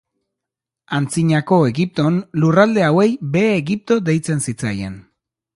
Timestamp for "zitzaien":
4.49-4.99